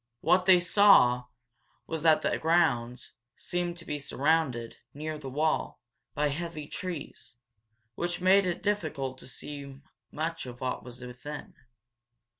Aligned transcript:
What 0.21 0.45
they 0.45 0.59
saw 0.59 1.25
was 1.85 2.01
that 2.01 2.23
the 2.23 2.39
grounds 2.39 3.13
seemed 3.35 3.77
to 3.77 3.85
be 3.85 3.99
surrounded, 3.99 4.77
near 4.95 5.19
the 5.19 5.29
wall, 5.29 5.79
by 6.15 6.29
heavy 6.29 6.65
trees, 6.65 7.35
which 7.93 8.19
made 8.19 8.47
it 8.47 8.63
difficult 8.63 9.19
to 9.19 9.27
see 9.27 9.79
much 10.11 10.47
of 10.47 10.59
what 10.59 10.83
was 10.83 11.03
within. 11.05 11.53